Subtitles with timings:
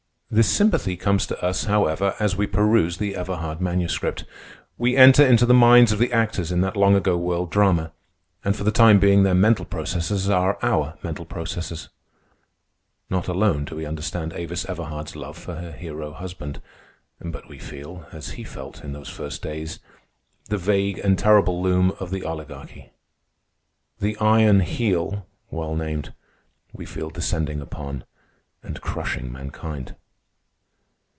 [0.33, 4.23] This sympathy comes to us, however, as we peruse the Everhard Manuscript.
[4.77, 7.91] We enter into the minds of the actors in that long ago world drama,
[8.45, 11.89] and for the time being their mental processes are our mental processes.
[13.09, 16.61] Not alone do we understand Avis Everhard's love for her hero husband,
[17.19, 19.79] but we feel, as he felt, in those first days,
[20.45, 22.93] the vague and terrible loom of the Oligarchy.
[23.99, 26.13] The Iron Heel (well named)
[26.71, 28.05] we feel descending upon
[28.63, 29.93] and crushing mankind.